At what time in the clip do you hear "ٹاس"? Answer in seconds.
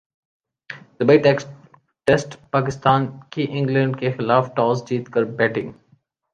4.55-4.83